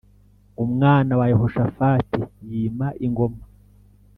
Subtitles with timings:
[0.63, 3.41] umwana wa Yehoshafati yima ingoma